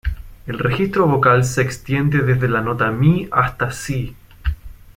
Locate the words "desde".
2.23-2.47